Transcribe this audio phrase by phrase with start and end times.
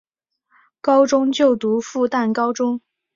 [0.81, 2.81] 高中就读复旦高中。